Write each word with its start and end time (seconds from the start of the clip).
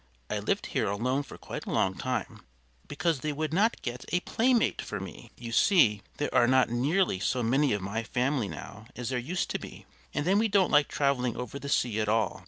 I 0.31 0.39
lived 0.39 0.65
here 0.73 0.87
alone 0.87 1.21
for 1.21 1.37
quite 1.37 1.67
a 1.67 1.71
long 1.71 1.93
time, 1.95 2.41
because 2.87 3.19
they 3.19 3.31
would 3.31 3.53
not 3.53 3.83
get 3.83 4.03
a 4.11 4.21
playmate 4.21 4.81
for 4.81 4.99
me. 4.99 5.29
You 5.37 5.51
see, 5.51 6.01
there 6.17 6.33
are 6.33 6.47
not 6.47 6.71
nearly 6.71 7.19
so 7.19 7.43
many 7.43 7.71
of 7.71 7.83
my 7.83 8.01
family 8.01 8.47
now 8.47 8.87
as 8.95 9.09
there 9.09 9.19
used 9.19 9.51
to 9.51 9.59
be, 9.59 9.85
and 10.11 10.25
then 10.25 10.39
we 10.39 10.47
don't 10.47 10.71
like 10.71 10.87
traveling 10.87 11.37
over 11.37 11.59
the 11.59 11.69
sea 11.69 11.99
at 11.99 12.09
all. 12.09 12.39